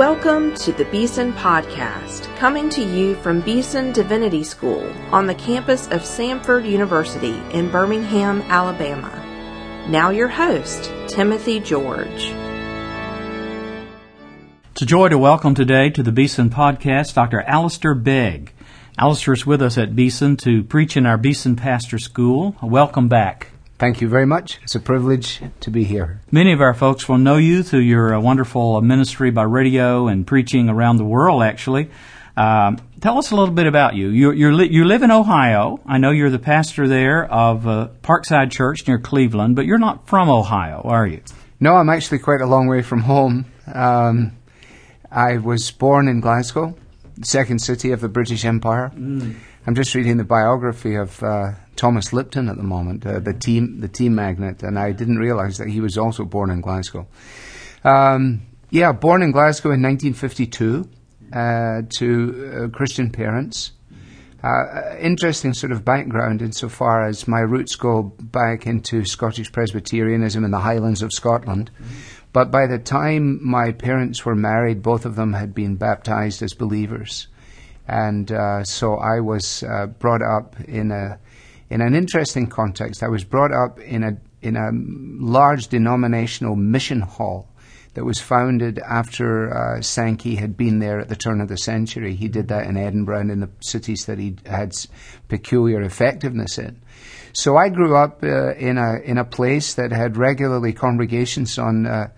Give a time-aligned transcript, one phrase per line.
[0.00, 5.88] Welcome to the Beeson Podcast, coming to you from Beeson Divinity School on the campus
[5.88, 9.12] of Samford University in Birmingham, Alabama.
[9.90, 12.32] Now, your host, Timothy George.
[14.70, 17.42] It's a joy to welcome today to the Beeson Podcast Dr.
[17.42, 18.54] Alistair Begg.
[18.96, 22.56] Alistair is with us at Beeson to preach in our Beeson Pastor School.
[22.62, 23.49] Welcome back.
[23.80, 24.60] Thank you very much.
[24.62, 26.20] It's a privilege to be here.
[26.30, 30.06] Many of our folks will know you through your uh, wonderful uh, ministry by radio
[30.06, 31.88] and preaching around the world, actually.
[32.36, 34.10] Um, tell us a little bit about you.
[34.10, 35.80] You, li- you live in Ohio.
[35.86, 40.06] I know you're the pastor there of uh, Parkside Church near Cleveland, but you're not
[40.06, 41.22] from Ohio, are you?
[41.58, 43.46] No, I'm actually quite a long way from home.
[43.66, 44.36] Um,
[45.10, 46.76] I was born in Glasgow,
[47.16, 48.92] the second city of the British Empire.
[48.94, 49.36] Mm.
[49.66, 53.80] I'm just reading the biography of uh, Thomas Lipton at the moment, uh, the team
[53.80, 57.06] the team magnate, and I didn't realize that he was also born in Glasgow.
[57.84, 60.88] Um, yeah, born in Glasgow in 1952
[61.32, 63.72] uh, to uh, Christian parents.
[64.42, 70.50] Uh, interesting sort of background insofar as my roots go back into Scottish Presbyterianism in
[70.50, 71.70] the Highlands of Scotland.
[72.32, 76.54] But by the time my parents were married, both of them had been baptized as
[76.54, 77.26] believers.
[77.90, 81.18] And uh, so I was uh, brought up in a
[81.70, 83.02] in an interesting context.
[83.02, 87.48] I was brought up in a in a large denominational mission hall
[87.94, 92.14] that was founded after uh, Sankey had been there at the turn of the century.
[92.14, 94.72] He did that in Edinburgh and in the cities that he had
[95.26, 96.80] peculiar effectiveness in.
[97.32, 101.86] So I grew up uh, in a in a place that had regularly congregations on
[101.86, 102.10] uh,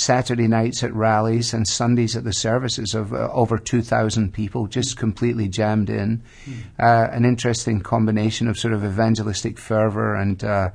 [0.00, 4.96] Saturday nights at rallies and Sundays at the services of uh, over 2,000 people, just
[4.96, 6.22] completely jammed in.
[6.46, 7.14] Mm.
[7.14, 10.70] an interesting combination of sort of evangelistic fervor and uh,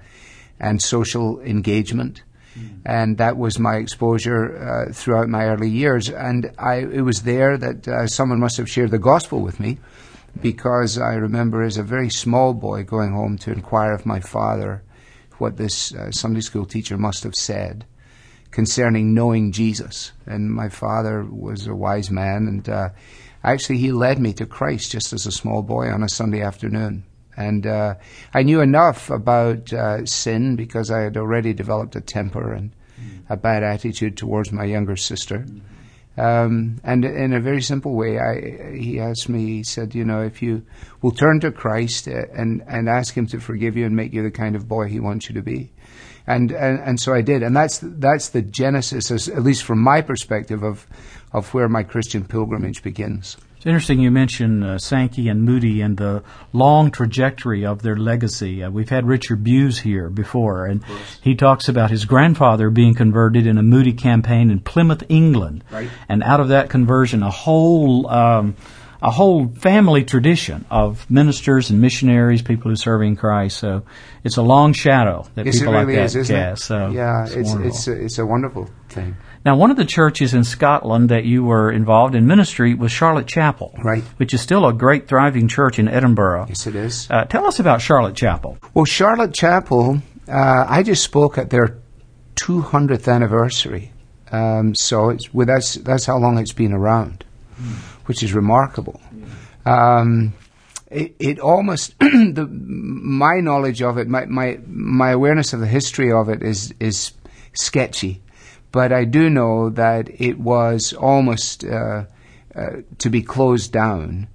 [0.59, 2.21] and social engagement.
[2.57, 2.81] Mm.
[2.85, 6.07] And that was my exposure uh, throughout my early years.
[6.09, 9.79] And I, it was there that uh, someone must have shared the gospel with me
[10.39, 14.83] because I remember as a very small boy going home to inquire of my father
[15.39, 17.85] what this uh, Sunday school teacher must have said
[18.55, 20.13] concerning knowing Jesus.
[20.25, 22.89] And my father was a wise man, and uh,
[23.43, 27.03] actually he led me to Christ just as a small boy on a Sunday afternoon.
[27.35, 27.95] And uh,
[28.33, 33.23] I knew enough about uh, sin because I had already developed a temper and mm.
[33.29, 35.45] a bad attitude towards my younger sister.
[36.17, 40.21] Um, and in a very simple way, I, he asked me, he said, you know,
[40.21, 40.65] if you
[41.01, 44.23] will turn to Christ uh, and, and ask him to forgive you and make you
[44.23, 45.73] the kind of boy he wants you to be.
[46.27, 47.43] And, and, and so I did.
[47.43, 50.87] And that's, that's the genesis, at least from my perspective, of,
[51.31, 53.37] of where my Christian pilgrimage begins.
[53.57, 58.63] It's interesting you mentioned uh, Sankey and Moody and the long trajectory of their legacy.
[58.63, 60.83] Uh, we've had Richard Bewes here before, and
[61.23, 65.63] he talks about his grandfather being converted in a Moody campaign in Plymouth, England.
[65.71, 65.89] Right.
[66.07, 68.07] And out of that conversion, a whole.
[68.07, 68.55] Um,
[69.05, 73.59] a whole family tradition of ministers and missionaries, people who serve in Christ.
[73.59, 73.83] So
[74.23, 76.65] it's a long shadow that yes, people really like that is, cast.
[76.65, 79.15] So yeah, it's it's it's a, it's a wonderful thing.
[79.45, 83.27] Now, one of the churches in Scotland that you were involved in ministry was Charlotte
[83.27, 84.01] Chapel, right?
[84.17, 86.47] Which is still a great, thriving church in Edinburgh.
[86.49, 87.07] Yes, it is.
[87.11, 88.57] Uh, tell us about Charlotte Chapel.
[88.73, 91.77] Well, Charlotte Chapel, uh, I just spoke at their
[92.37, 93.91] 200th anniversary,
[94.31, 97.23] um, so it's well, that's that's how long it's been around,
[97.61, 97.94] mm.
[98.05, 98.99] Which is remarkable.
[99.65, 100.33] Um,
[100.91, 106.11] it, it, almost the my knowledge of it, my, my my awareness of the history
[106.11, 107.13] of it is is
[107.53, 108.21] sketchy
[108.75, 112.03] but I do know that it was almost uh,
[112.53, 114.27] uh, to be closed down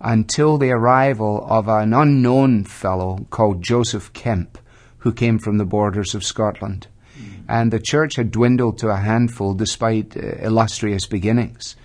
[0.00, 4.56] until the arrival of an unknown fellow called Joseph Kemp,
[5.00, 6.86] who came from the borders of Scotland.
[7.18, 7.44] Mm.
[7.50, 11.76] And the church had dwindled to a handful despite uh, illustrious beginnings.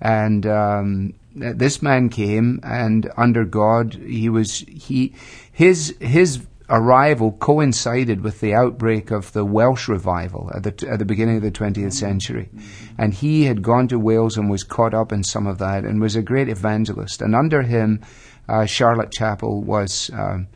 [0.00, 5.14] And um, this man came, and under God, he was he
[5.52, 11.04] his his arrival coincided with the outbreak of the Welsh revival at the, at the
[11.04, 12.48] beginning of the 20th century.
[12.96, 16.00] And he had gone to Wales and was caught up in some of that and
[16.00, 17.20] was a great evangelist.
[17.20, 18.00] And under him,
[18.48, 20.48] uh, Charlotte Chapel was um,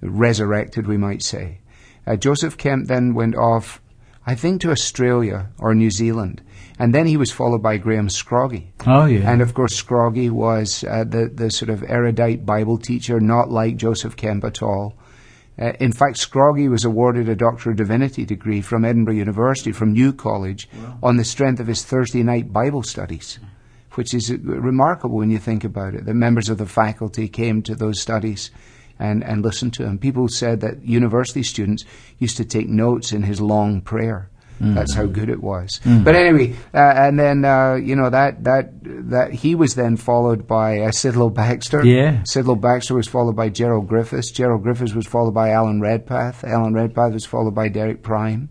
[0.00, 1.58] resurrected, we might say.
[2.06, 3.80] Uh, Joseph Kemp then went off,
[4.24, 6.42] I think, to Australia or New Zealand.
[6.78, 8.72] And then he was followed by Graham Scroggie.
[8.86, 9.30] Oh, yeah.
[9.30, 13.76] And of course, Scroggie was uh, the, the sort of erudite Bible teacher, not like
[13.76, 14.94] Joseph Kemp at all.
[15.58, 19.94] Uh, in fact, Scroggie was awarded a Doctor of Divinity degree from Edinburgh University, from
[19.94, 20.98] New College, wow.
[21.02, 23.38] on the strength of his Thursday night Bible studies,
[23.92, 26.04] which is remarkable when you think about it.
[26.04, 28.50] The members of the faculty came to those studies
[28.98, 29.98] and, and listened to him.
[29.98, 31.84] People said that university students
[32.18, 34.28] used to take notes in his long prayer.
[34.58, 35.80] That's how good it was.
[35.84, 38.70] But anyway, uh, and then uh, you know that that
[39.10, 41.84] that he was then followed by uh, Sidlow Baxter.
[41.84, 42.22] Yeah.
[42.22, 44.30] Sidlow Baxter was followed by Gerald Griffiths.
[44.30, 46.42] Gerald Griffiths was followed by Alan Redpath.
[46.44, 48.48] Alan Redpath was followed by Derek Prime.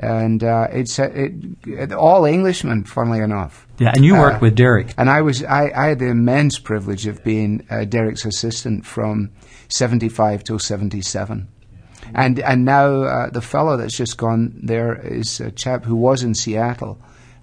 [0.00, 1.32] And uh, it's uh, it,
[1.66, 3.66] it, all Englishmen, funnily enough.
[3.78, 4.94] Yeah, and you worked Uh, with Derek.
[4.96, 9.30] And I was I, I had the immense privilege of being uh, Derek's assistant from
[9.68, 11.48] seventy five till seventy seven.
[12.14, 16.22] And and now uh, the fellow that's just gone there is a chap who was
[16.22, 16.98] in Seattle,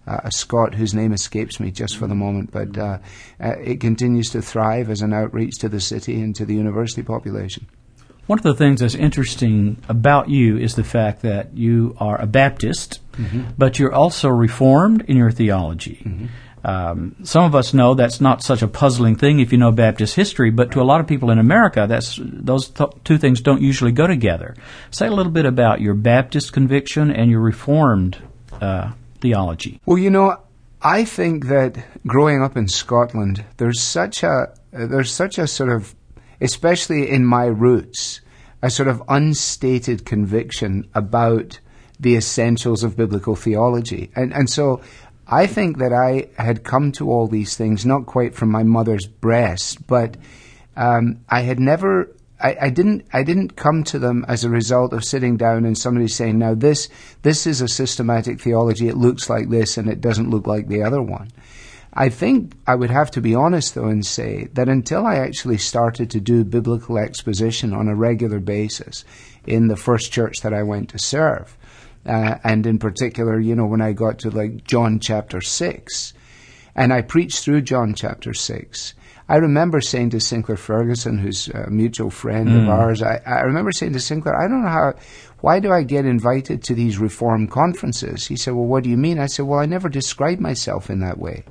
[0.07, 2.97] uh, a Scot whose name escapes me just for the moment, but uh,
[3.39, 7.03] uh, it continues to thrive as an outreach to the city and to the university
[7.03, 7.67] population.
[8.27, 12.25] One of the things that's interesting about you is the fact that you are a
[12.25, 12.99] Baptist,
[13.55, 16.01] but you're also Reformed in your theology.
[16.65, 20.15] Um, some of us know that's not such a puzzling thing if you know Baptist
[20.15, 23.61] history, but to a lot of people in America, that's those th- two things don't
[23.61, 24.55] usually go together.
[24.89, 28.17] Say a little bit about your Baptist conviction and your Reformed
[28.59, 29.79] uh, theology.
[29.85, 30.39] Well, you know,
[30.81, 35.93] I think that growing up in Scotland, there's such a there's such a sort of,
[36.41, 38.21] especially in my roots,
[38.63, 41.59] a sort of unstated conviction about
[41.99, 44.81] the essentials of biblical theology, and and so.
[45.27, 49.07] I think that I had come to all these things not quite from my mother's
[49.07, 50.17] breast, but
[50.75, 54.93] um, I had never I, I didn't I didn't come to them as a result
[54.93, 56.89] of sitting down and somebody saying, now this
[57.21, 60.83] this is a systematic theology, it looks like this and it doesn't look like the
[60.83, 61.31] other one.
[61.97, 65.57] I think I would have to be honest though and say that until I actually
[65.57, 69.05] started to do biblical exposition on a regular basis
[69.47, 71.57] in the first church that I went to serve,
[72.05, 76.13] uh, and in particular, you know, when I got to like John chapter 6,
[76.75, 78.93] and I preached through John chapter 6,
[79.27, 83.71] I remember saying to Sinclair Ferguson, who's a mutual friend of ours, I, I remember
[83.71, 84.93] saying to Sinclair, I don't know how,
[85.39, 88.27] why do I get invited to these reform conferences?
[88.27, 89.19] He said, Well, what do you mean?
[89.19, 91.43] I said, Well, I never described myself in that way.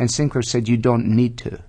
[0.00, 1.60] And Sinclair said, You don't need to.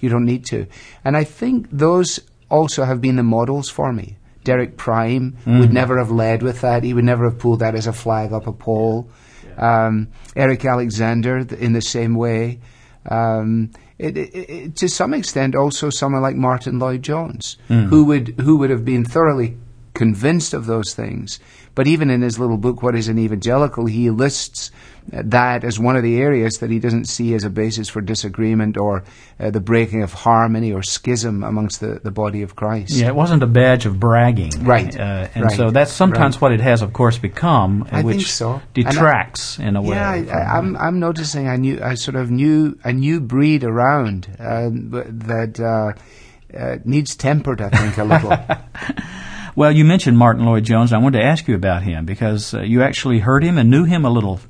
[0.00, 0.66] You don't need to.
[1.02, 2.20] And I think those
[2.50, 4.18] also have been the models for me.
[4.44, 6.84] Derek Prime would never have led with that.
[6.84, 9.08] He would never have pulled that as a flag up a pole.
[9.56, 12.60] Um, Eric Alexander, th- in the same way.
[13.08, 18.28] Um, it, it, it, to some extent, also someone like Martyn Lloyd Jones, who would
[18.40, 19.56] who would have been thoroughly
[19.94, 21.40] convinced of those things.
[21.76, 24.70] But even in his little book, What is an Evangelical, he lists
[25.08, 28.76] that as one of the areas that he doesn't see as a basis for disagreement
[28.76, 29.02] or
[29.40, 32.92] uh, the breaking of harmony or schism amongst the, the body of Christ.
[32.92, 34.50] Yeah, it wasn't a badge of bragging.
[34.64, 36.42] Right, Uh, and right, so that's sometimes right.
[36.42, 38.52] what it has, of course, become, I which so.
[38.76, 39.96] And I- detracts in a way.
[39.96, 43.64] Yeah, I, I, I'm I'm noticing a new a sort of new a new breed
[43.64, 47.60] around uh, that uh, uh, needs tempered.
[47.60, 48.32] I think a little.
[49.56, 50.92] Well, you mentioned Martyn Lloyd Jones.
[50.92, 53.84] I wanted to ask you about him because uh, you actually heard him and knew
[53.84, 54.40] him a little.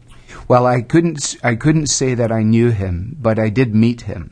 [0.49, 4.31] Well, I couldn't I couldn't say that I knew him, but I did meet him,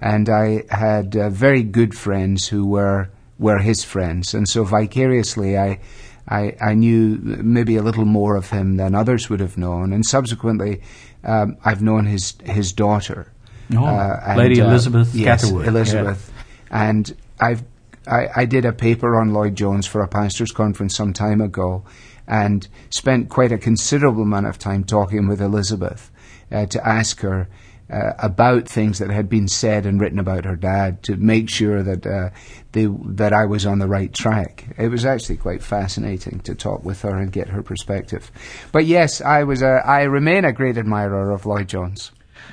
[0.00, 5.58] and I had uh, very good friends who were were his friends, and so vicariously
[5.58, 5.80] I.
[6.28, 10.04] I, I knew maybe a little more of him than others would have known, and
[10.04, 10.82] subsequently,
[11.22, 13.30] um, I've known his his daughter,
[13.72, 15.68] Oh, and, Lady uh, Elizabeth yes, Catherwood.
[15.68, 16.32] Elizabeth,
[16.68, 17.62] and I've
[18.06, 21.84] I, I did a paper on Lloyd Jones for a pastors' conference some time ago,
[22.26, 26.10] and spent quite a considerable amount of time talking with Elizabeth
[26.50, 27.48] uh, to ask her
[27.88, 31.82] uh, about things that had been said and written about her dad to make sure
[31.82, 32.30] that uh,
[32.72, 34.74] they, that I was on the right track.
[34.76, 38.30] It was actually quite fascinating to talk with her and get her perspective.
[38.72, 42.10] But yes, I was a, I remain a great admirer of Lloyd Jones.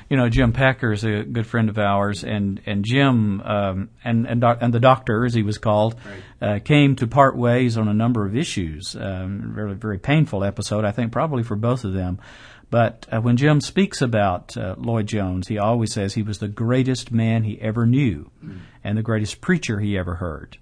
[0.08, 4.26] You know, Jim Packer is a good friend of ours, and and Jim um, and
[4.26, 5.96] and, doc, and the doctor, as he was called,
[6.42, 8.96] uh, came to part ways on a number of issues.
[8.98, 12.20] Um, very very painful episode, I think, probably for both of them.
[12.70, 16.48] But uh, when Jim speaks about uh, Lloyd Jones, he always says he was the
[16.48, 18.30] greatest man he ever knew,
[18.82, 20.58] and the greatest preacher he ever heard.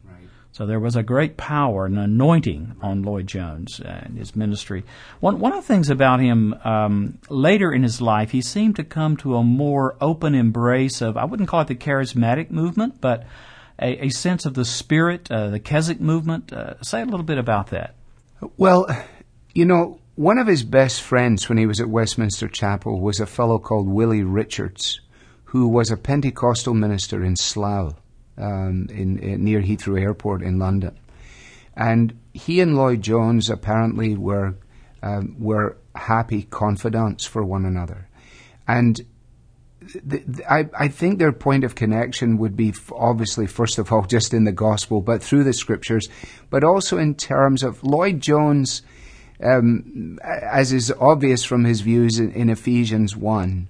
[0.53, 4.85] So there was a great power and anointing on Lloyd Jones and his ministry.
[5.21, 8.85] One one of the things about him um, later in his life, he seemed to
[8.85, 13.25] come to a more open embrace of I wouldn't call it the charismatic movement, but
[13.81, 16.53] a, a sense of the spirit, uh, the Keswick movement.
[16.53, 17.95] Uh, say a little bit about that.
[18.59, 18.87] Well,
[19.55, 23.27] you know, one of his best friends when he was at Westminster Chapel was a
[23.27, 25.01] fellow called Willie Richards,
[25.45, 27.95] who was a Pentecostal minister in Slough,
[28.39, 30.99] um, in, in near Heathrow Airport in London,
[31.77, 34.57] and he and Lloyd Jones apparently were
[35.03, 38.09] um, were happy confidants for one another,
[38.67, 39.01] and.
[40.49, 44.53] I, think their point of connection would be obviously, first of all, just in the
[44.53, 46.09] gospel, but through the scriptures,
[46.51, 48.83] but also in terms of Lloyd Jones
[49.43, 53.69] um, as is obvious from his views in, Ephesians 1,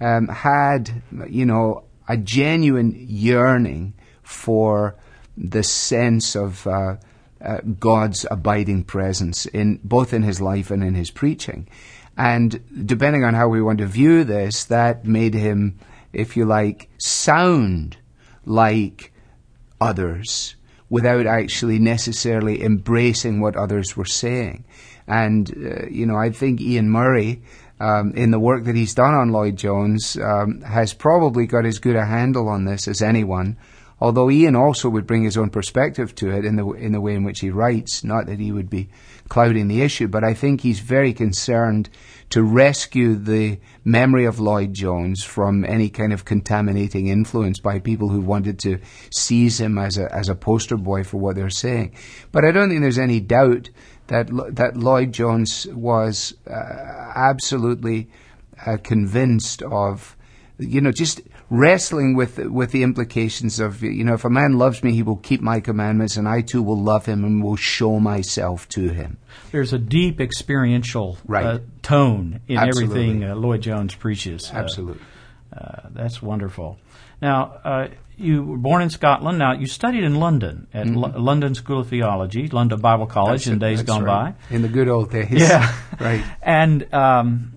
[0.00, 3.94] um, had, you know, a genuine yearning
[4.24, 4.96] for
[5.36, 6.96] the sense of uh,
[7.40, 11.68] uh, God's abiding presence in both in his life and in his preaching.
[12.16, 15.78] And depending on how we want to view this, that made him,
[16.12, 17.96] if you like, sound
[18.44, 19.12] like
[19.80, 20.54] others
[20.88, 24.64] without actually necessarily embracing what others were saying.
[25.06, 27.42] And, uh, you know, I think Iain Murray,
[27.80, 31.78] um, in the work that he's done on Lloyd Jones, um, has probably got as
[31.78, 33.56] good a handle on this as anyone.
[34.00, 37.14] Although Iain also would bring his own perspective to it in the in the way
[37.14, 38.88] in which he writes, not that he would be
[39.28, 41.88] clouding the issue, but I think he's very concerned
[42.30, 48.08] to rescue the memory of Lloyd Jones from any kind of contaminating influence by people
[48.08, 48.78] who wanted to
[49.12, 51.94] seize him as a as a poster boy for what they're saying.
[52.32, 53.70] But I don't think there's any doubt
[54.08, 58.08] that that Lloyd Jones was uh, absolutely
[58.66, 60.16] uh, convinced of,
[60.58, 61.20] you know, just
[61.50, 65.16] wrestling with with the implications of you know if a man loves me he will
[65.16, 69.18] keep my commandments and I too will love him and will show myself to him.
[69.52, 71.46] There's a deep experiential right.
[71.46, 73.00] uh, tone in Absolutely.
[73.00, 74.50] everything uh, Lloyd Jones preaches.
[74.50, 75.02] Uh, absolutely.
[75.56, 76.78] uh, that's wonderful.
[77.20, 79.38] Now uh, you were born in Scotland.
[79.38, 81.04] Now you studied in London at mm-hmm.
[81.04, 84.34] L- London School of Theology London Bible College that's in days gone right.
[84.48, 84.54] by.
[84.54, 85.30] In the good old days.
[85.30, 85.74] Yeah.
[86.00, 86.24] Right.
[86.42, 87.53] And um,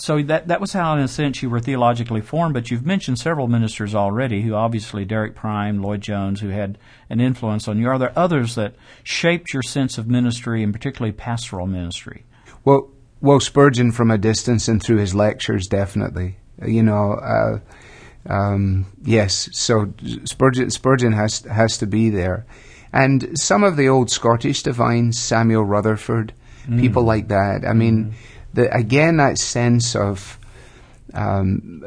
[0.00, 2.54] so that that was how, in a sense, you were theologically formed.
[2.54, 6.78] But you've mentioned several ministers already, who obviously Derek Prime, Lloyd Jones, who had
[7.10, 7.88] an influence on you.
[7.88, 12.24] Are there others that shaped your sense of ministry, and particularly pastoral ministry?
[12.64, 12.90] Well,
[13.20, 16.38] well, Spurgeon from a distance and through his lectures, definitely.
[16.66, 17.58] You know, uh,
[18.32, 19.50] um, yes.
[19.52, 19.92] So
[20.24, 22.46] Spurgeon, Spurgeon has has to be there,
[22.92, 26.32] and some of the old Scottish divines, Samuel Rutherford,
[26.66, 26.80] mm.
[26.80, 27.64] people like that.
[27.68, 28.06] I mean.
[28.06, 28.14] Mm
[28.54, 30.38] the, again that sense of
[31.14, 31.84] um,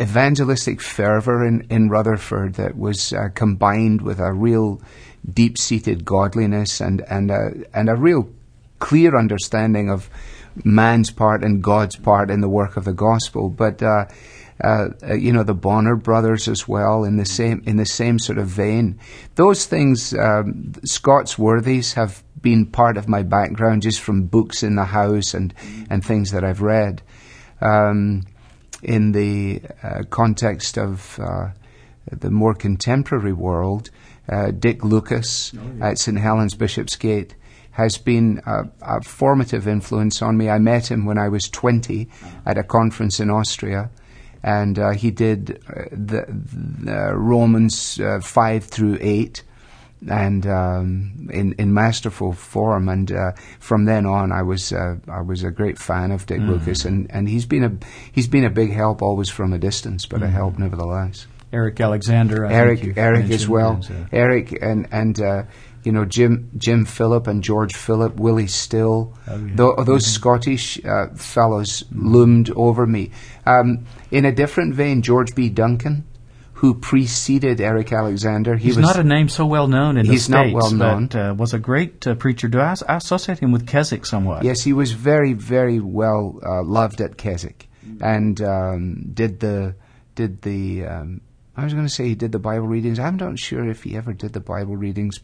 [0.00, 4.80] evangelistic fervor in, in Rutherford that was uh, combined with a real
[5.32, 8.28] deep-seated godliness and and a, and a real
[8.78, 10.08] clear understanding of
[10.64, 13.48] man's part and God's part in the work of the gospel.
[13.48, 14.06] But uh,
[14.62, 18.38] uh, you know the Bonar brothers as well in the same in the same sort
[18.38, 18.98] of vein.
[19.34, 24.76] Those things, um, Scots worthies have been part of my background just from books in
[24.76, 25.52] the house and,
[25.90, 27.02] and things that I've read.
[27.60, 28.22] Um,
[28.82, 31.48] in the uh, context of uh,
[32.10, 33.90] the more contemporary world,
[34.28, 35.88] uh, Dick Lucas oh, yeah.
[35.88, 36.18] at St.
[36.18, 37.34] Helens Bishopsgate
[37.72, 40.48] has been a, a, formative influence on me.
[40.48, 42.08] I met him when I was 20
[42.44, 43.90] at a conference in Austria,
[44.42, 49.42] and uh, he did uh, the, the Romans uh, 5 through 8
[50.08, 52.88] and um, in in masterful form.
[52.88, 56.40] And uh, from then on, I was uh, I was a great fan of Dick
[56.40, 56.48] mm.
[56.48, 57.72] Lucas, and, and he's been a
[58.12, 60.24] he's been a big help always from a distance, but mm.
[60.24, 61.26] a help nevertheless.
[61.52, 63.80] Eric Alexander, I Eric Eric as well.
[64.12, 65.20] Eric and and.
[65.82, 69.56] You know Jim Jim Philip and George Philip, Willie Still, oh, yeah.
[69.56, 70.20] Th- those mm-hmm.
[70.20, 73.10] Scottish uh, fellows loomed over me.
[73.46, 75.48] Um, in a different vein, George B.
[75.48, 76.04] Duncan,
[76.60, 78.54] who preceded Eric Alexander.
[78.54, 80.52] He he's was, not a name so well known in he's the States.
[80.52, 81.06] not well known.
[81.06, 82.48] But, uh, was a great uh, preacher.
[82.48, 84.44] Do I, I, associate him with Keswick somewhat?
[84.44, 87.66] Yes, he was very, very well uh, loved at Keswick,
[88.02, 89.74] and um, did the
[90.14, 90.84] did the.
[90.84, 91.22] Um,
[91.56, 92.98] I was going to say he did the Bible readings.
[92.98, 95.20] I'm not sure if he ever did the Bible readings.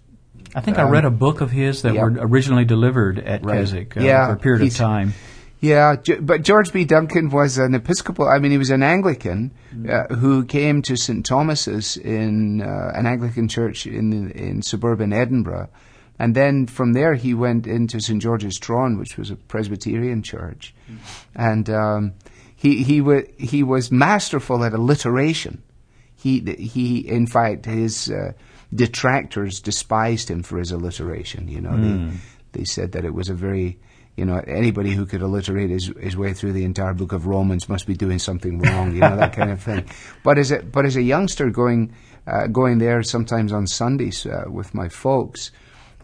[0.55, 2.03] I think um, I read a book of his that yep.
[2.03, 3.59] were originally delivered at right.
[3.59, 5.15] Keswick uh, yeah, for a period of time.
[5.61, 6.85] Yeah, but George B.
[6.85, 8.29] Duncan was an Episcopal.
[8.29, 9.91] I mean, he was an Anglican mm.
[9.91, 15.69] uh, who came to St Thomas's in uh, an Anglican church in in suburban Edinburgh,
[16.19, 20.75] and then from there he went into St George's Tron, which was a Presbyterian church,
[20.91, 20.99] mm.
[21.35, 22.12] and um,
[22.55, 25.62] he he was he was masterful at alliteration.
[26.15, 28.33] He he in fact his uh,
[28.75, 31.49] detractors despised him for his alliteration.
[31.49, 32.13] You know, mm.
[32.53, 33.79] they they said that it was a very
[34.17, 37.69] you know, anybody who could alliterate his, his way through the entire book of Romans
[37.69, 39.85] must be doing something wrong, you know, that kind of thing.
[40.25, 41.95] But as a, but as a youngster going,
[42.27, 45.53] uh, going there sometimes on Sundays uh, with my folks,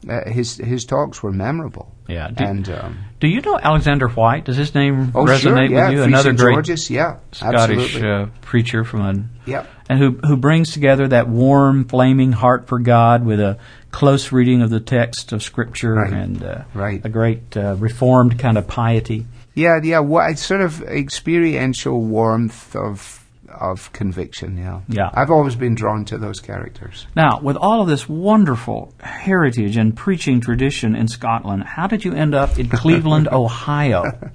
[0.08, 1.94] uh, his his talks were memorable.
[2.08, 2.28] Yeah.
[2.28, 4.44] Do, and um, do you know Alexander Whyte?
[4.44, 6.02] Does his name oh, resonate sure, yeah, with you?
[6.02, 9.68] Another great Georges, yeah, Scottish uh, preacher from a yep.
[9.88, 13.58] and who who brings together that warm, flaming heart for God with a
[13.90, 16.12] close reading of the text of Scripture right.
[16.12, 17.00] and uh, right.
[17.04, 19.26] a great uh, reformed kind of piety.
[19.54, 20.00] Yeah, yeah.
[20.00, 23.21] What sort of experiential warmth of
[23.58, 24.56] of conviction.
[24.56, 25.10] Yeah, Yeah.
[25.12, 27.06] I've always been drawn to those characters.
[27.14, 32.12] Now, with all of this wonderful heritage and preaching tradition in Scotland, how did you
[32.14, 34.04] end up in Cleveland, Ohio?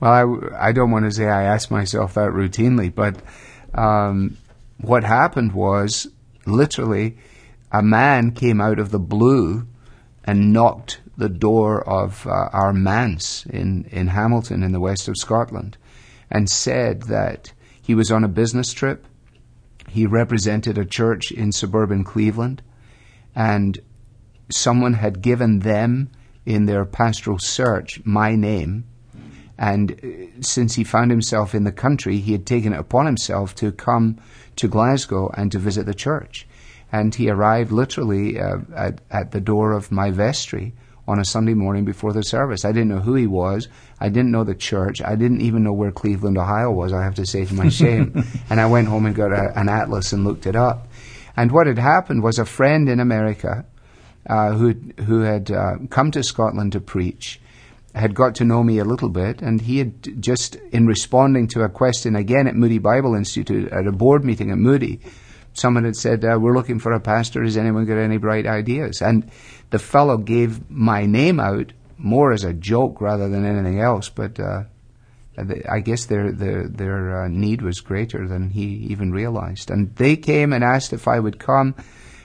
[0.00, 3.14] Well, I don't want to say I ask myself that routinely, but
[3.72, 4.36] um,
[4.80, 6.08] what happened was
[6.44, 7.18] literally
[7.70, 9.64] a man came out of the blue
[10.24, 15.16] and knocked the door of uh, our manse in, in Hamilton in the west of
[15.16, 15.76] Scotland
[16.32, 19.06] and said that he was on a business trip.
[19.88, 22.62] He represented a church in suburban Cleveland
[23.34, 23.78] and
[24.50, 26.10] someone had given them
[26.46, 28.84] in their pastoral search my name
[29.58, 33.54] and uh, since he found himself in the country, he had taken it upon himself
[33.56, 34.18] to come
[34.56, 36.48] to Glasgow and to visit the church.
[36.90, 40.74] And he arrived literally uh, at, at the door of my vestry
[41.06, 42.64] on a Sunday morning before the service.
[42.64, 43.68] I didn't know who he was.
[44.00, 45.02] I didn't know the church.
[45.02, 48.24] I didn't even know where Cleveland, Ohio was, I have to say to my shame.
[48.50, 50.88] and I went home and got a, an atlas and looked it up.
[51.36, 53.64] And what had happened was a friend in America
[54.28, 57.40] uh, who, who had uh, come to Scotland to preach
[57.94, 61.62] had got to know me a little bit, and he had just, in responding to
[61.62, 65.00] a question again at Moody Bible Institute at a board meeting at Moody,
[65.54, 67.42] someone had said, uh, We're looking for a pastor.
[67.42, 69.02] Has anyone got any bright ideas?
[69.02, 69.30] And
[69.70, 74.38] the fellow gave my name out more as a joke rather than anything else, but
[74.40, 74.64] uh,
[75.38, 79.70] I guess their their their uh, need was greater than he even realized.
[79.70, 81.74] And they came and asked if I would come,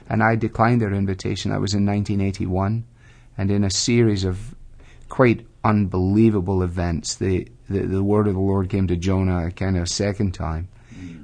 [0.09, 1.51] and I declined their invitation.
[1.51, 2.85] That was in 1981,
[3.37, 4.55] and in a series of
[5.07, 9.77] quite unbelievable events, the the, the word of the Lord came to Jonah a kind
[9.77, 10.67] of second time,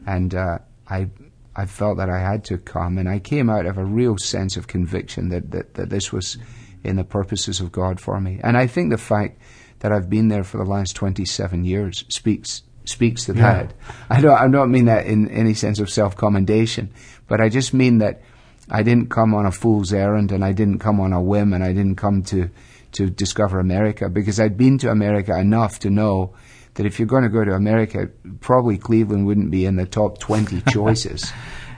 [0.06, 1.10] and uh, I.
[1.56, 4.58] I felt that I had to come, and I came out of a real sense
[4.58, 6.38] of conviction that, that, that this was
[6.84, 8.40] in the purposes of God for me.
[8.44, 9.40] And I think the fact
[9.80, 13.42] that I've been there for the last 27 years speaks speaks to Yeah.
[13.64, 13.74] that.
[14.10, 16.92] I don't I don't mean that in any sense of self commendation,
[17.28, 18.22] but I just mean that
[18.70, 21.64] I didn't come on a fool's errand, and I didn't come on a whim, and
[21.64, 22.50] I didn't come to
[22.94, 26.34] to discover America because I'd been to America enough to know
[26.76, 30.18] that if you're going to go to America, probably Cleveland wouldn't be in the top
[30.20, 31.32] 20 choices.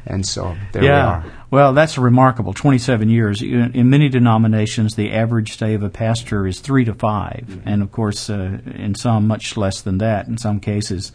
[0.08, 1.08] And so there we yeah.
[1.08, 1.25] are.
[1.49, 2.53] Well, that's remarkable.
[2.53, 3.41] 27 years.
[3.41, 7.91] In, many denominations, the average stay of a pastor is three to 5 and of
[7.91, 11.12] course, uh, in some, much less than that in some cases.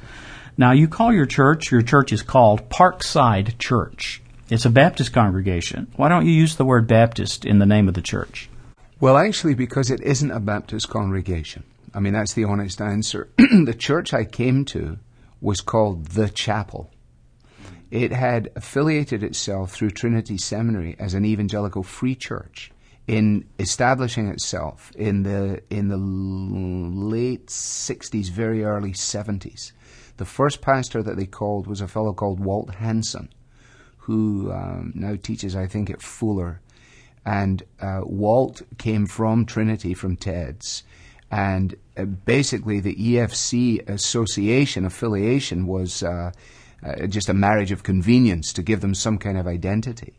[0.57, 4.21] Now, you call your church, your church is called Parkside Church.
[4.51, 5.87] It's a Baptist congregation.
[5.95, 8.51] Why don't you use the word Baptist in the name of the church?
[8.99, 11.63] Well, actually, because it isn't a Baptist congregation.
[11.93, 13.31] I mean, that's the honest answer.
[13.37, 14.99] the church I came to
[15.41, 16.91] was called The Chapel.
[17.91, 22.71] It had affiliated itself through Trinity Seminary as an evangelical free church
[23.09, 29.73] in establishing itself in the in the late 60s, very early 70s.
[30.19, 33.31] The first pastor that they called was a fellow called Walt Hansen,
[33.97, 36.61] who um, now teaches, I think, at Fuller.
[37.27, 40.85] And uh, Walt came from Trinity, from TEDS.
[41.31, 46.33] And uh, basically, the EFC association affiliation was uh,
[46.83, 50.15] uh, just a marriage of convenience to give them some kind of identity.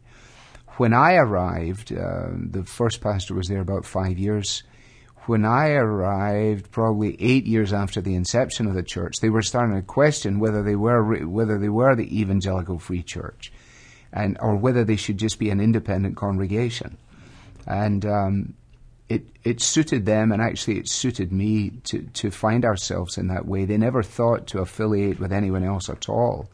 [0.78, 4.64] When I arrived, uh, the first pastor was there about five years.
[5.26, 9.76] When I arrived, probably eight years after the inception of the church, they were starting
[9.76, 13.52] to question whether they were re- whether they were the evangelical free church,
[14.12, 16.98] and or whether they should just be an independent congregation.
[17.68, 18.54] And um,
[19.12, 23.46] it it suited them, and actually it suited me to to find ourselves in that
[23.46, 23.66] way.
[23.66, 26.50] They never thought to affiliate with anyone else at all.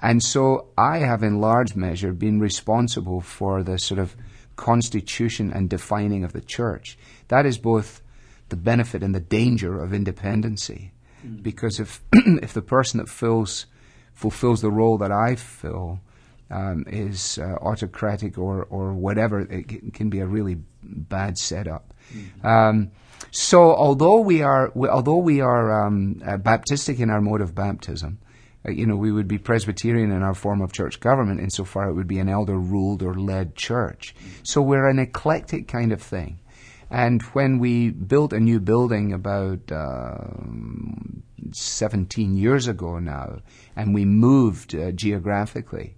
[0.00, 4.16] And so I have, in large measure, been responsible for the sort of
[4.56, 6.98] constitution and defining of the church.
[7.28, 8.02] That is both
[8.48, 10.92] the benefit and the danger of independency.
[11.26, 11.42] Mm.
[11.42, 13.66] Because if, if the person that fills,
[14.12, 16.00] fulfills the role that I fill
[16.50, 21.92] um, is uh, autocratic or, or whatever, it can be a really bad setup.
[22.44, 22.92] Um,
[23.30, 27.54] so although we are, we, although we are um, uh, Baptistic in our mode of
[27.54, 28.18] baptism,
[28.66, 31.94] uh, you know, we would be Presbyterian in our form of church government, insofar it
[31.94, 34.14] would be an elder ruled or led church.
[34.42, 36.40] So we're an eclectic kind of thing.
[36.88, 43.38] And when we built a new building about um 17 years ago now,
[43.74, 45.96] and we moved uh, geographically,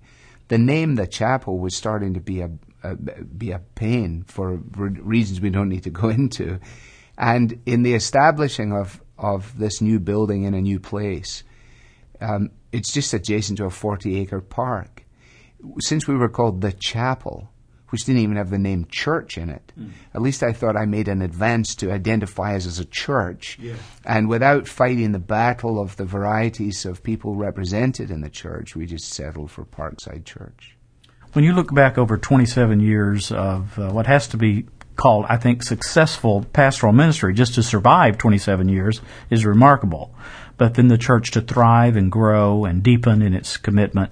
[0.48, 2.50] the name the chapel was starting to be a,
[2.82, 6.58] a be a pain for re- reasons we don't need to go into.
[7.16, 11.42] And in the establishing of of this new building in a new place,
[12.20, 15.04] um, it's just adjacent to a 40 acre park.
[15.80, 17.50] Since we were called the chapel,
[17.88, 19.72] which didn't even have the name church in it.
[19.78, 19.92] Mm.
[20.14, 23.58] At least I thought I made an advance to identify us as a church.
[23.60, 23.76] Yeah.
[24.04, 28.86] And without fighting the battle of the varieties of people represented in the church, we
[28.86, 30.76] just settled for Parkside Church.
[31.32, 35.36] When you look back over 27 years of uh, what has to be called, I
[35.36, 40.14] think, successful pastoral ministry, just to survive 27 years is remarkable.
[40.56, 44.10] But then the church to thrive and grow and deepen in its commitment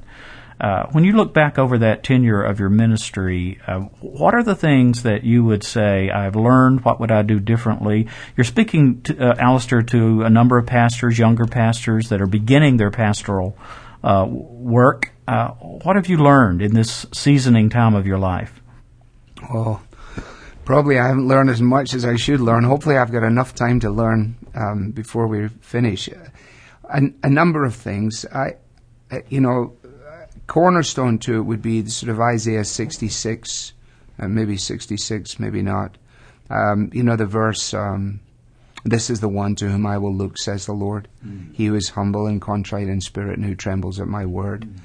[0.58, 4.54] uh, when you look back over that tenure of your ministry, uh, what are the
[4.54, 8.08] things that you would say, I've learned, what would I do differently?
[8.36, 12.78] You're speaking, to, uh, Alistair, to a number of pastors, younger pastors that are beginning
[12.78, 13.56] their pastoral
[14.02, 15.12] uh, work.
[15.28, 18.60] Uh, what have you learned in this seasoning time of your life?
[19.52, 19.82] Well,
[20.64, 22.64] probably I haven't learned as much as I should learn.
[22.64, 26.08] Hopefully, I've got enough time to learn um, before we finish.
[26.08, 28.24] A, a number of things.
[28.32, 28.54] I,
[29.28, 29.76] you know,
[30.46, 33.72] cornerstone to it would be the sort of Isaiah 66,
[34.18, 35.96] uh, maybe 66, maybe not.
[36.48, 38.20] Um, you know the verse, um,
[38.84, 41.08] This is the one to whom I will look, says the Lord.
[41.26, 41.54] Mm.
[41.54, 44.62] He who is humble and contrite in spirit and who trembles at my word.
[44.62, 44.80] Mm.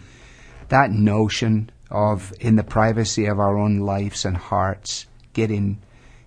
[0.69, 5.82] That notion of, in the privacy of our own lives and hearts, getting,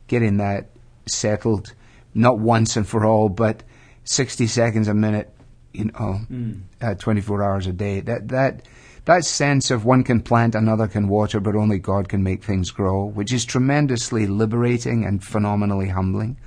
[0.06, 0.70] getting that
[1.06, 1.74] settled,
[2.14, 3.64] not once and for all, but
[4.04, 5.34] 60 seconds a minute,
[5.72, 6.60] you know, mm.
[6.80, 8.00] uh, 24 hours a day.
[8.00, 8.62] That, that,
[9.04, 12.70] that sense of one can plant, another can water, but only God can make things
[12.70, 16.38] grow, which is tremendously liberating and phenomenally humbling.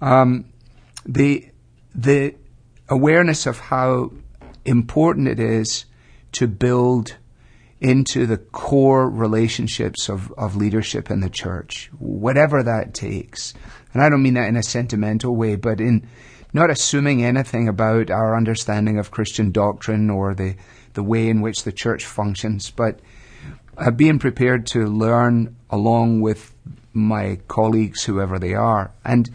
[0.00, 0.46] Um,
[1.04, 1.50] the
[1.94, 2.34] the
[2.88, 4.12] awareness of how
[4.64, 5.86] important it is
[6.32, 7.16] to build
[7.80, 13.54] into the core relationships of, of leadership in the church, whatever that takes.
[13.92, 16.08] And I don't mean that in a sentimental way, but in
[16.52, 20.56] not assuming anything about our understanding of Christian doctrine or the
[20.96, 22.98] the way in which the church functions, but
[23.78, 26.52] uh, being prepared to learn along with
[26.92, 28.90] my colleagues, whoever they are.
[29.04, 29.30] And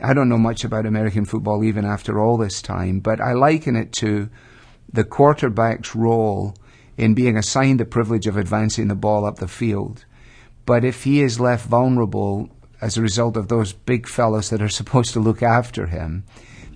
[0.00, 3.74] I don't know much about American football even after all this time, but I liken
[3.74, 4.28] it to
[4.92, 6.54] the quarterback's role
[6.96, 10.04] in being assigned the privilege of advancing the ball up the field.
[10.66, 12.50] But if he is left vulnerable
[12.80, 16.24] as a result of those big fellows that are supposed to look after him,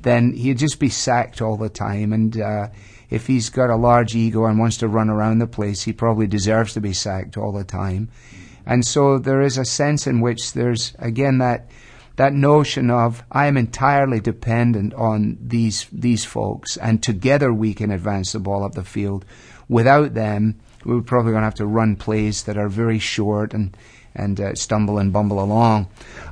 [0.02, 2.68] then he'd just be sacked all the time and uh,
[3.10, 6.26] if he's got a large ego and wants to run around the place, he probably
[6.26, 8.08] deserves to be sacked all the time.
[8.64, 11.70] And so there is a sense in which there's, again, that,
[12.16, 17.92] that notion of I am entirely dependent on these, these folks, and together we can
[17.92, 19.24] advance the ball up the field.
[19.68, 23.76] Without them, we're probably going to have to run plays that are very short and
[24.16, 25.86] and uh, stumble and bumble along.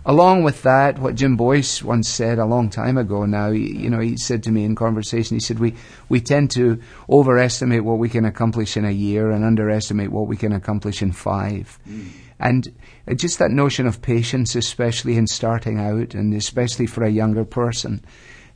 [0.06, 3.90] Along with that, what Jim Boice once said a long time ago now, he, you
[3.90, 5.74] know, he said to me in conversation, he said, we,
[6.08, 10.36] we tend to overestimate what we can accomplish in a year and underestimate what we
[10.36, 11.78] can accomplish in five.
[11.88, 12.08] Mm.
[12.40, 12.74] And
[13.08, 17.44] uh, just that notion of patience, especially in starting out and especially for a younger
[17.44, 18.04] person.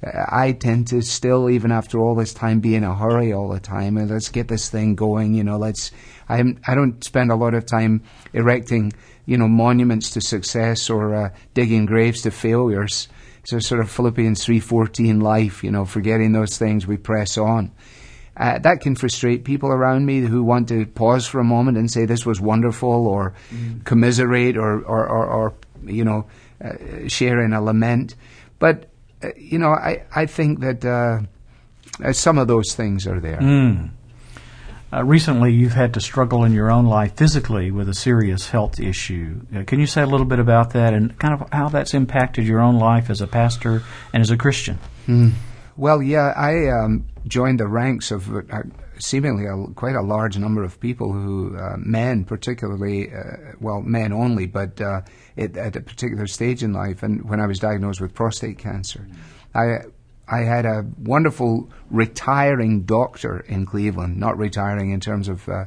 [0.05, 3.49] Uh, I tend to still, even after all this time, be in a hurry all
[3.49, 3.97] the time.
[3.97, 5.35] And let's get this thing going.
[5.35, 5.93] You know, let's.
[6.29, 6.61] I'm.
[6.67, 8.93] I don't spend a lot of time erecting
[9.29, 13.09] you know, monuments to success or uh, digging graves to failures.
[13.43, 17.71] It's a sort of Philippians 3.14 life, you know, forgetting those things, we press on.
[18.39, 21.91] Uh, that can frustrate people around me who want to pause for a moment and
[21.91, 23.85] say this was wonderful or mm.
[23.85, 26.25] commiserate or, or, or, or, you know,
[26.65, 26.73] uh,
[27.07, 28.15] share in a lament.
[28.59, 28.89] But,
[29.23, 31.21] uh, you know, I, I think that uh,
[32.03, 33.41] uh, some of those things are there.
[33.41, 33.91] Mm.
[34.91, 38.81] Uh, recently, you've had to struggle in your own life physically with a serious health
[38.81, 39.41] issue.
[39.55, 42.47] Uh, can you say a little bit about that and kind of how that's impacted
[42.47, 43.83] your own life as a pastor
[44.15, 44.79] and as a Christian?
[45.07, 45.33] Mm.
[45.77, 48.63] Well, yeah, I um, joined the ranks of uh,
[48.99, 54.13] seemingly a, quite a large number of people who, uh, men particularly, uh, well, men
[54.13, 55.03] only, but uh,
[55.37, 57.03] it, at a particular stage in life.
[57.03, 59.07] And when I was diagnosed with prostate cancer,
[59.55, 59.81] I
[60.31, 65.65] I had a wonderful retiring doctor in Cleveland, not retiring in terms of uh,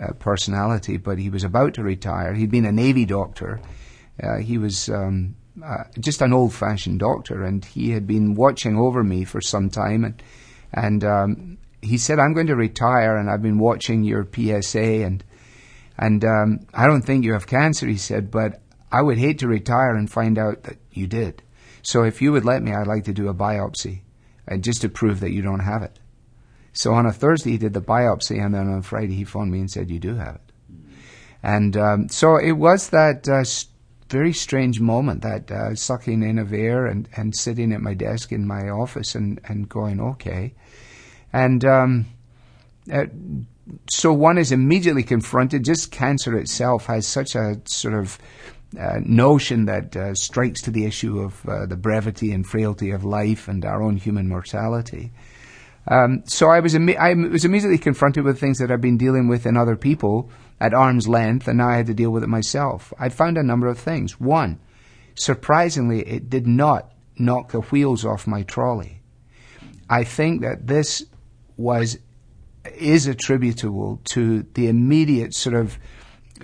[0.00, 2.34] uh, personality, but he was about to retire.
[2.34, 3.60] He'd been a Navy doctor.
[4.20, 8.76] Uh, he was um, uh, just an old fashioned doctor, and he had been watching
[8.76, 10.04] over me for some time.
[10.04, 10.22] And,
[10.72, 15.22] and um, he said, I'm going to retire, and I've been watching your PSA, and,
[15.96, 19.46] and um, I don't think you have cancer, he said, but I would hate to
[19.46, 21.42] retire and find out that you did.
[21.82, 24.00] So if you would let me, I'd like to do a biopsy,
[24.46, 25.98] and just to prove that you don't have it.
[26.72, 29.60] So on a Thursday, he did the biopsy, and then on Friday, he phoned me
[29.60, 30.52] and said, "You do have it."
[31.42, 33.44] And um, so it was that uh,
[34.08, 38.32] very strange moment, that uh, sucking in of air and, and sitting at my desk
[38.32, 40.54] in my office and, and going, "Okay,"
[41.32, 42.06] and um,
[42.92, 43.06] uh,
[43.88, 45.64] so one is immediately confronted.
[45.64, 48.18] Just cancer itself has such a sort of
[48.78, 53.04] uh, notion that uh, strikes to the issue of uh, the brevity and frailty of
[53.04, 55.12] life and our own human mortality.
[55.88, 59.46] Um, so I was, I was immediately confronted with things that I've been dealing with
[59.46, 60.30] in other people
[60.60, 62.92] at arm's length, and now I had to deal with it myself.
[62.98, 64.20] I found a number of things.
[64.20, 64.60] One,
[65.14, 69.00] surprisingly, it did not knock the wheels off my trolley.
[69.88, 71.04] I think that this
[71.56, 71.98] was
[72.76, 75.78] is attributable to the immediate sort of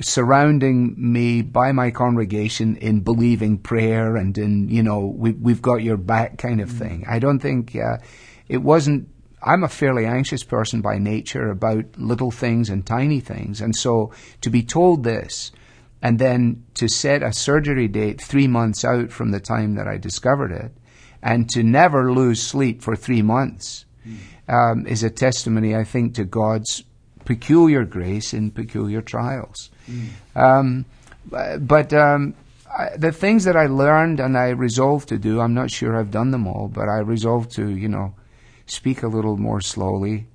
[0.00, 5.82] surrounding me by my congregation in believing prayer and in you know we, we've got
[5.82, 7.04] your back kind of thing.
[7.08, 7.98] I don't think uh,
[8.48, 9.08] it wasn't
[9.42, 13.60] I'm a fairly anxious person by nature about little things and tiny things.
[13.60, 15.52] And so to be told this
[16.02, 19.98] and then to set a surgery date three months out from the time that I
[19.98, 20.72] discovered it
[21.22, 23.84] and to never lose sleep for three months
[24.48, 26.84] um, is a testimony, I think, to God's
[27.26, 29.70] peculiar grace in peculiar trials.
[30.34, 30.86] Um,
[31.60, 32.34] but um,
[32.78, 36.10] I, the things that I learned and I resolved to do, I'm not sure I've
[36.10, 38.14] done them all, but I resolved to, you know,
[38.66, 40.26] speak a little more slowly,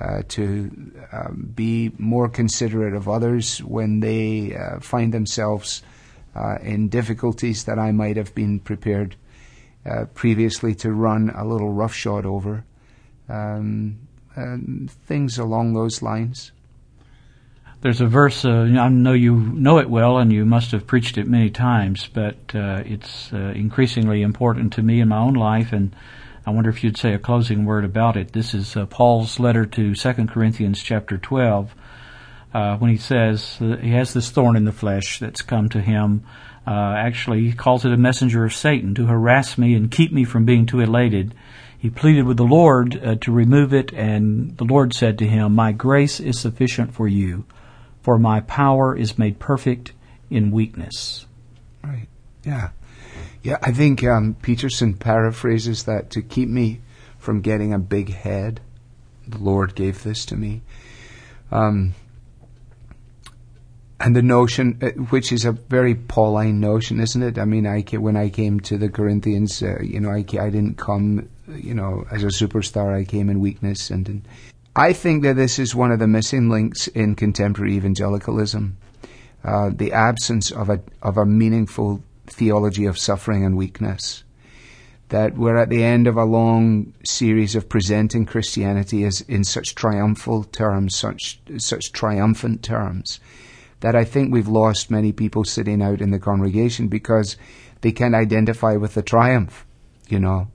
[0.00, 0.70] uh, to
[1.12, 5.82] um, be more considerate of others when they uh, find themselves
[6.34, 9.16] uh, in difficulties that I might have been prepared
[9.86, 12.64] uh, previously to run a little roughshod over.
[13.28, 13.98] Um,
[15.06, 16.52] things along those lines.
[17.82, 21.18] There's a verse, uh, I know you know it well and you must have preached
[21.18, 25.94] it many times, but uh, it's increasingly important to me in my own life and
[26.46, 28.32] I wonder if you'd say a closing word about it.
[28.32, 31.74] This is uh, Paul's letter to 2 Corinthians chapter 12,
[32.54, 35.80] uh, when he says uh, he has this thorn in the flesh that's come to
[35.80, 36.24] him.
[36.64, 40.22] Uh, actually, he calls it a messenger of Satan to harass me and keep me
[40.22, 41.34] from being too elated.
[41.78, 45.54] He pleaded with the Lord uh, to remove it, and the Lord said to him,
[45.54, 47.44] My grace is sufficient for you,
[48.02, 49.92] for my power is made perfect
[50.30, 51.26] in weakness.
[51.84, 52.08] Right.
[52.44, 52.70] Yeah.
[53.42, 56.80] Yeah, I think um, Peterson paraphrases that to keep me
[57.18, 58.60] from getting a big head.
[59.28, 60.62] The Lord gave this to me.
[61.52, 61.94] Um,
[63.98, 67.38] and the notion, uh, which is a very Pauline notion, isn't it?
[67.38, 70.76] I mean, I when I came to the Corinthians, uh, you know, I, I didn't
[70.76, 72.94] come, you know, as a superstar.
[72.94, 74.22] I came in weakness, and
[74.74, 78.76] I think that this is one of the missing links in contemporary evangelicalism:
[79.44, 84.24] uh, the absence of a of a meaningful theology of suffering and weakness.
[85.10, 89.76] That we're at the end of a long series of presenting Christianity as in such
[89.76, 93.20] triumphal terms, such such triumphant terms,
[93.80, 97.36] that I think we've lost many people sitting out in the congregation because
[97.82, 99.64] they can't identify with the triumph,
[100.08, 100.48] you know.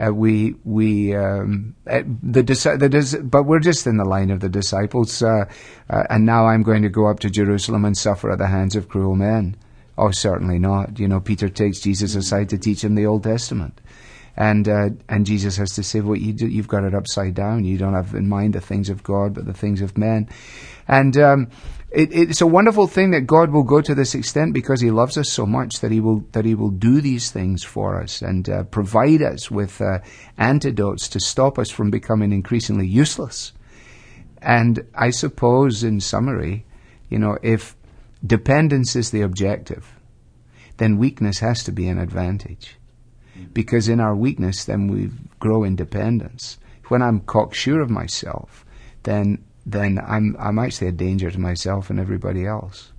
[0.00, 4.48] Uh, we we um, uh, the, the but we're just in the line of the
[4.48, 5.44] disciples, uh,
[5.90, 8.76] uh, and now I'm going to go up to Jerusalem and suffer at the hands
[8.76, 9.56] of cruel men.
[9.98, 10.98] Oh, certainly not.
[10.98, 13.78] You know, Peter takes Jesus aside to teach him the Old Testament.
[14.36, 17.64] And, uh, and Jesus has to say, well, you do, you've got it upside down.
[17.64, 20.30] You don't have in mind the things of God, but the things of men.
[20.88, 21.48] And, um,
[21.90, 25.18] it, it's a wonderful thing that God will go to this extent because He loves
[25.18, 28.48] us so much that He will that He will do these things for us and
[28.48, 29.98] uh, provide us with uh,
[30.38, 33.52] antidotes to stop us from becoming increasingly useless.
[34.40, 36.64] And I suppose, in summary,
[37.08, 37.76] you know, if
[38.24, 39.92] dependence is the objective,
[40.76, 42.76] then weakness has to be an advantage.
[43.52, 46.58] Because in our weakness, then we grow independence.
[46.88, 48.64] When I'm cocksure of myself,
[49.02, 52.92] then then I'm I'm actually a danger to myself and everybody else.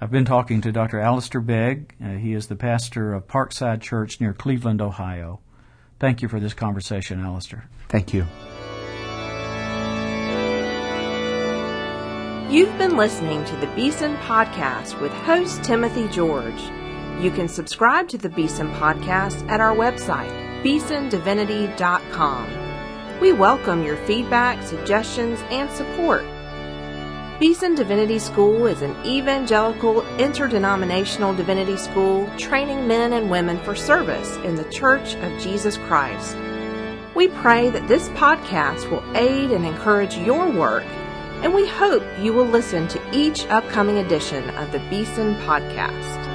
[0.00, 1.00] I've been talking to Dr.
[1.00, 1.94] Alistair Begg.
[2.02, 5.40] Uh, he is the pastor of Parkside Church near Cleveland, Ohio.
[5.98, 7.68] Thank you for this conversation, Alistair.
[7.88, 8.26] Thank you.
[12.50, 16.60] You've been listening to the Beeson Podcast with host Timothy George.
[17.20, 20.30] You can subscribe to the Beeson Podcast at our website,
[20.62, 22.63] beesondivinity.com.
[23.20, 26.24] We welcome your feedback, suggestions, and support.
[27.38, 34.36] Beeson Divinity School is an evangelical, interdenominational divinity school training men and women for service
[34.38, 36.36] in the Church of Jesus Christ.
[37.14, 40.84] We pray that this podcast will aid and encourage your work
[41.44, 46.33] and we hope you will listen to each upcoming edition of the Beeson Podcast.